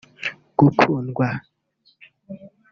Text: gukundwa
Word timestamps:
gukundwa 0.59 1.27